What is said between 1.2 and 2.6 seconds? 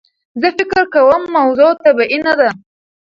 موضوع طبیعي نده.